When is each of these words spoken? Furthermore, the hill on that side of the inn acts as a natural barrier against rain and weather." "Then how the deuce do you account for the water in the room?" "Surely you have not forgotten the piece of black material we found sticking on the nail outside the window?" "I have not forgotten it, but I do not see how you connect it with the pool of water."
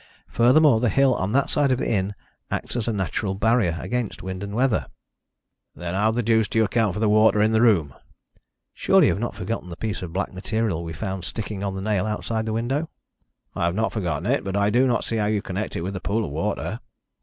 Furthermore, 0.29 0.79
the 0.79 0.89
hill 0.89 1.13
on 1.13 1.31
that 1.33 1.51
side 1.51 1.71
of 1.71 1.77
the 1.77 1.87
inn 1.87 2.15
acts 2.49 2.75
as 2.75 2.87
a 2.87 2.91
natural 2.91 3.35
barrier 3.35 3.77
against 3.79 4.23
rain 4.23 4.41
and 4.41 4.55
weather." 4.55 4.87
"Then 5.75 5.93
how 5.93 6.09
the 6.09 6.23
deuce 6.23 6.47
do 6.47 6.57
you 6.57 6.63
account 6.65 6.95
for 6.95 6.99
the 6.99 7.07
water 7.07 7.39
in 7.39 7.51
the 7.51 7.61
room?" 7.61 7.93
"Surely 8.73 9.05
you 9.09 9.13
have 9.13 9.19
not 9.19 9.35
forgotten 9.35 9.69
the 9.69 9.75
piece 9.77 10.01
of 10.01 10.11
black 10.11 10.33
material 10.33 10.83
we 10.83 10.91
found 10.91 11.23
sticking 11.23 11.63
on 11.63 11.75
the 11.75 11.81
nail 11.81 12.07
outside 12.07 12.47
the 12.47 12.51
window?" 12.53 12.89
"I 13.53 13.65
have 13.65 13.75
not 13.75 13.91
forgotten 13.93 14.25
it, 14.25 14.43
but 14.43 14.57
I 14.57 14.71
do 14.71 14.87
not 14.87 15.05
see 15.05 15.17
how 15.17 15.27
you 15.27 15.43
connect 15.43 15.75
it 15.75 15.81
with 15.81 15.93
the 15.93 15.99
pool 16.01 16.25
of 16.25 16.31
water." 16.31 16.79